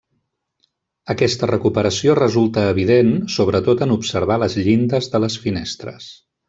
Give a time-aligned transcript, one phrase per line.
[1.13, 6.15] Aquesta recuperació resulta evident sobretot en observar les llindes de les finestres.